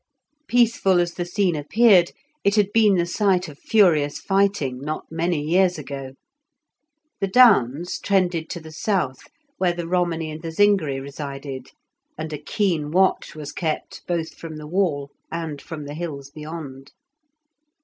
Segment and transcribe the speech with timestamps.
[0.47, 2.11] Peaceful as the scene appeared,
[2.43, 6.13] it had been the site of furious fighting not many years ago.
[7.19, 9.19] The Downs trended to the south,
[9.59, 11.67] where the Romany and the Zingari resided,
[12.17, 16.93] and a keen watch was kept both from the wall and from the hills beyond.